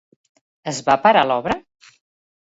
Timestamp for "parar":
1.03-1.23